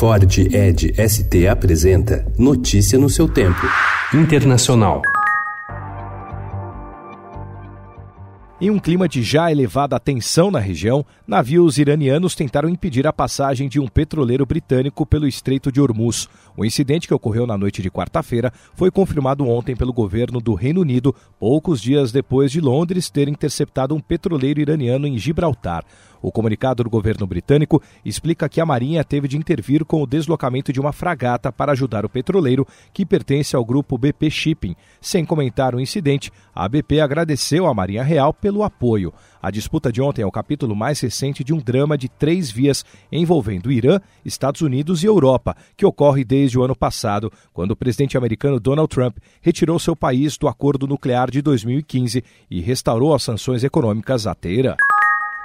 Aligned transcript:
Ford 0.00 0.38
Ed 0.38 0.94
ST 0.96 1.46
apresenta 1.46 2.24
Notícia 2.38 2.98
no 2.98 3.10
seu 3.10 3.28
tempo. 3.28 3.60
Internacional. 4.14 5.02
Em 8.58 8.70
um 8.70 8.78
clima 8.78 9.06
de 9.06 9.22
já 9.22 9.50
elevada 9.50 10.00
tensão 10.00 10.50
na 10.50 10.58
região, 10.58 11.04
navios 11.26 11.76
iranianos 11.76 12.34
tentaram 12.34 12.68
impedir 12.68 13.06
a 13.06 13.12
passagem 13.12 13.68
de 13.68 13.78
um 13.78 13.86
petroleiro 13.86 14.46
britânico 14.46 15.04
pelo 15.04 15.26
Estreito 15.26 15.70
de 15.70 15.82
Hormuz. 15.82 16.28
O 16.56 16.64
incidente 16.64 17.06
que 17.06 17.14
ocorreu 17.14 17.46
na 17.46 17.56
noite 17.56 17.80
de 17.82 17.90
quarta-feira 17.90 18.52
foi 18.74 18.90
confirmado 18.90 19.46
ontem 19.46 19.76
pelo 19.76 19.92
governo 19.92 20.40
do 20.40 20.54
Reino 20.54 20.80
Unido, 20.80 21.14
poucos 21.38 21.80
dias 21.80 22.10
depois 22.10 22.50
de 22.50 22.60
Londres 22.60 23.10
ter 23.10 23.28
interceptado 23.28 23.94
um 23.94 24.00
petroleiro 24.00 24.60
iraniano 24.60 25.06
em 25.06 25.18
Gibraltar. 25.18 25.84
O 26.22 26.30
comunicado 26.30 26.84
do 26.84 26.90
governo 26.90 27.26
britânico 27.26 27.82
explica 28.04 28.48
que 28.48 28.60
a 28.60 28.66
Marinha 28.66 29.02
teve 29.02 29.26
de 29.26 29.36
intervir 29.36 29.84
com 29.84 30.02
o 30.02 30.06
deslocamento 30.06 30.72
de 30.72 30.80
uma 30.80 30.92
fragata 30.92 31.50
para 31.50 31.72
ajudar 31.72 32.04
o 32.04 32.08
petroleiro, 32.08 32.66
que 32.92 33.06
pertence 33.06 33.56
ao 33.56 33.64
grupo 33.64 33.96
BP 33.96 34.30
Shipping. 34.30 34.76
Sem 35.00 35.24
comentar 35.24 35.74
o 35.74 35.80
incidente, 35.80 36.30
a 36.54 36.68
BP 36.68 37.00
agradeceu 37.00 37.66
à 37.66 37.74
Marinha 37.74 38.02
Real 38.02 38.34
pelo 38.34 38.62
apoio. 38.62 39.12
A 39.42 39.50
disputa 39.50 39.90
de 39.90 40.02
ontem 40.02 40.20
é 40.20 40.26
o 40.26 40.30
capítulo 40.30 40.76
mais 40.76 41.00
recente 41.00 41.42
de 41.42 41.54
um 41.54 41.58
drama 41.58 41.96
de 41.96 42.08
três 42.08 42.50
vias 42.50 42.84
envolvendo 43.10 43.72
Irã, 43.72 43.98
Estados 44.22 44.60
Unidos 44.60 45.02
e 45.02 45.06
Europa, 45.06 45.56
que 45.76 45.86
ocorre 45.86 46.24
desde 46.24 46.58
o 46.58 46.62
ano 46.62 46.76
passado, 46.76 47.32
quando 47.52 47.70
o 47.70 47.76
presidente 47.76 48.18
americano 48.18 48.60
Donald 48.60 48.88
Trump 48.88 49.16
retirou 49.40 49.78
seu 49.78 49.96
país 49.96 50.36
do 50.36 50.46
acordo 50.46 50.86
nuclear 50.86 51.30
de 51.30 51.40
2015 51.40 52.22
e 52.50 52.60
restaurou 52.60 53.14
as 53.14 53.22
sanções 53.22 53.64
econômicas 53.64 54.26
à 54.26 54.34
Teherã. 54.34 54.76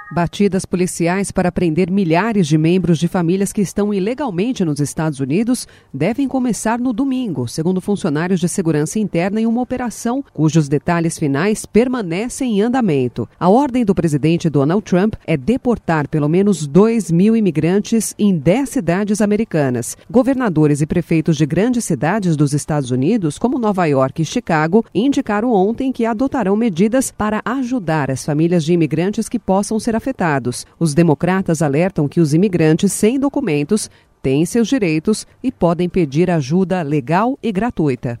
Batidas 0.08 0.64
policiais 0.64 1.32
para 1.32 1.50
prender 1.50 1.90
milhares 1.90 2.46
de 2.46 2.56
membros 2.56 2.96
de 2.96 3.08
famílias 3.08 3.52
que 3.52 3.60
estão 3.60 3.92
ilegalmente 3.92 4.64
nos 4.64 4.78
Estados 4.78 5.18
Unidos 5.18 5.66
devem 5.92 6.28
começar 6.28 6.78
no 6.78 6.92
domingo, 6.92 7.48
segundo 7.48 7.80
funcionários 7.80 8.38
de 8.38 8.48
segurança 8.48 9.00
interna 9.00 9.40
em 9.40 9.46
uma 9.46 9.60
operação 9.60 10.24
cujos 10.32 10.68
detalhes 10.68 11.18
finais 11.18 11.66
permanecem 11.66 12.58
em 12.58 12.62
andamento. 12.62 13.28
A 13.38 13.48
ordem 13.48 13.84
do 13.84 13.96
presidente 13.96 14.48
Donald 14.48 14.84
Trump 14.84 15.14
é 15.26 15.36
deportar 15.36 16.06
pelo 16.06 16.28
menos 16.28 16.68
2 16.68 17.10
mil 17.10 17.34
imigrantes 17.34 18.14
em 18.16 18.38
10 18.38 18.68
cidades 18.68 19.20
americanas. 19.20 19.96
Governadores 20.08 20.80
e 20.80 20.86
prefeitos 20.86 21.36
de 21.36 21.44
grandes 21.44 21.84
cidades 21.84 22.36
dos 22.36 22.52
Estados 22.52 22.92
Unidos, 22.92 23.40
como 23.40 23.58
Nova 23.58 23.84
York 23.86 24.22
e 24.22 24.24
Chicago, 24.24 24.84
indicaram 24.94 25.50
ontem 25.50 25.90
que 25.90 26.06
adotarão 26.06 26.54
medidas 26.54 27.10
para 27.10 27.42
ajudar 27.44 28.08
as 28.08 28.24
famílias 28.24 28.64
de 28.64 28.72
imigrantes 28.72 29.28
que 29.28 29.38
possam 29.40 29.80
ser 29.80 29.95
afetados. 29.96 30.66
Os 30.78 30.94
democratas 30.94 31.62
alertam 31.62 32.06
que 32.06 32.20
os 32.20 32.34
imigrantes 32.34 32.92
sem 32.92 33.18
documentos 33.18 33.90
têm 34.22 34.44
seus 34.44 34.68
direitos 34.68 35.26
e 35.42 35.50
podem 35.50 35.88
pedir 35.88 36.30
ajuda 36.30 36.82
legal 36.82 37.38
e 37.42 37.50
gratuita. 37.50 38.18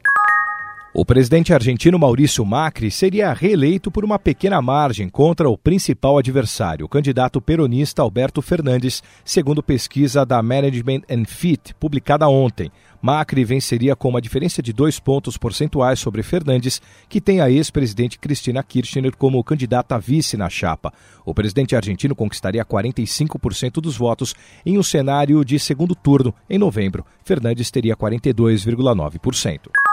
O 0.98 1.04
presidente 1.04 1.52
argentino 1.52 1.98
Maurício 1.98 2.42
Macri 2.42 2.90
seria 2.90 3.30
reeleito 3.34 3.90
por 3.90 4.02
uma 4.02 4.18
pequena 4.18 4.62
margem 4.62 5.10
contra 5.10 5.46
o 5.46 5.58
principal 5.58 6.16
adversário, 6.16 6.86
o 6.86 6.88
candidato 6.88 7.38
peronista 7.38 8.00
Alberto 8.00 8.40
Fernandes, 8.40 9.02
segundo 9.22 9.62
pesquisa 9.62 10.24
da 10.24 10.42
Management 10.42 11.02
and 11.10 11.26
Fit, 11.26 11.74
publicada 11.74 12.26
ontem. 12.26 12.72
Macri 13.02 13.44
venceria 13.44 13.94
com 13.94 14.08
uma 14.08 14.22
diferença 14.22 14.62
de 14.62 14.72
dois 14.72 14.98
pontos 14.98 15.36
percentuais 15.36 16.00
sobre 16.00 16.22
Fernandes, 16.22 16.80
que 17.10 17.20
tem 17.20 17.42
a 17.42 17.50
ex-presidente 17.50 18.18
Cristina 18.18 18.62
Kirchner 18.62 19.14
como 19.18 19.44
candidata 19.44 19.98
vice 19.98 20.34
na 20.34 20.48
chapa. 20.48 20.94
O 21.26 21.34
presidente 21.34 21.76
argentino 21.76 22.16
conquistaria 22.16 22.64
45% 22.64 23.82
dos 23.82 23.98
votos 23.98 24.34
em 24.64 24.78
um 24.78 24.82
cenário 24.82 25.44
de 25.44 25.58
segundo 25.58 25.94
turno 25.94 26.34
em 26.48 26.56
novembro. 26.56 27.04
Fernandes 27.22 27.70
teria 27.70 27.94
42,9%. 27.94 29.85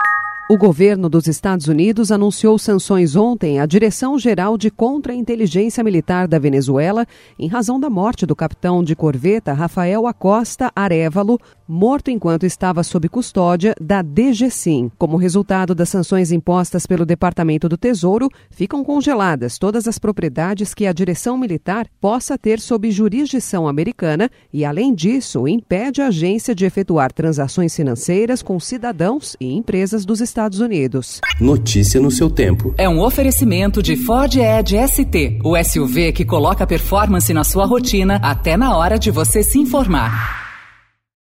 O 0.53 0.57
governo 0.57 1.09
dos 1.09 1.25
Estados 1.25 1.67
Unidos 1.67 2.11
anunciou 2.11 2.59
sanções 2.59 3.15
ontem 3.15 3.59
à 3.59 3.65
Direção-Geral 3.65 4.55
de 4.55 4.69
Contra-Inteligência 4.69 5.83
Militar 5.83 6.27
da 6.27 6.37
Venezuela 6.37 7.07
em 7.39 7.47
razão 7.47 7.79
da 7.79 7.89
morte 7.89 8.23
do 8.23 8.35
capitão 8.35 8.83
de 8.83 8.95
corveta 8.95 9.51
Rafael 9.51 10.05
Acosta 10.05 10.71
Arevalo, 10.75 11.39
morto 11.73 12.11
enquanto 12.11 12.45
estava 12.45 12.83
sob 12.83 13.09
custódia 13.09 13.73
da 13.81 14.01
DGCIM. 14.01 14.91
Como 14.97 15.17
resultado 15.17 15.73
das 15.73 15.89
sanções 15.89 16.31
impostas 16.31 16.85
pelo 16.85 17.05
Departamento 17.05 17.67
do 17.67 17.75
Tesouro, 17.75 18.29
ficam 18.51 18.83
congeladas 18.83 19.57
todas 19.57 19.87
as 19.87 19.97
propriedades 19.97 20.73
que 20.73 20.85
a 20.85 20.93
direção 20.93 21.37
militar 21.37 21.87
possa 21.99 22.37
ter 22.37 22.59
sob 22.59 22.91
jurisdição 22.91 23.67
americana 23.67 24.29
e, 24.53 24.63
além 24.63 24.93
disso, 24.93 25.47
impede 25.47 26.01
a 26.01 26.07
agência 26.07 26.53
de 26.53 26.63
efetuar 26.63 27.11
transações 27.11 27.75
financeiras 27.75 28.43
com 28.43 28.59
cidadãos 28.59 29.35
e 29.41 29.51
empresas 29.51 30.05
dos 30.05 30.21
Estados 30.21 30.43
Estados 30.43 30.59
Unidos. 30.59 31.21
Notícia 31.39 32.01
no 32.01 32.11
seu 32.11 32.29
tempo. 32.29 32.73
É 32.77 32.87
um 32.87 33.01
oferecimento 33.01 33.81
de 33.81 33.95
Ford 33.95 34.35
Edge 34.35 34.75
ST, 34.87 35.39
o 35.43 35.55
SUV 35.63 36.11
que 36.11 36.25
coloca 36.25 36.67
performance 36.67 37.33
na 37.33 37.43
sua 37.43 37.65
rotina 37.65 38.19
até 38.21 38.57
na 38.57 38.77
hora 38.77 38.99
de 38.99 39.09
você 39.09 39.41
se 39.41 39.57
informar. 39.59 40.42